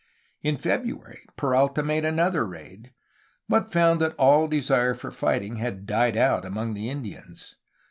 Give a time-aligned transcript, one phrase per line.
[0.41, 2.91] In February, Peralta made another raid,
[3.47, 7.55] but found that all de sire for fighting had died out among the Indians.